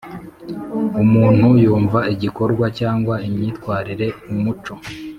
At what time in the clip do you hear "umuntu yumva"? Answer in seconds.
1.03-1.99